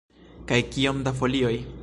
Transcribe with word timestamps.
Kaj 0.51 0.59
kiom 0.75 1.05
da 1.09 1.15
folioj? 1.21 1.57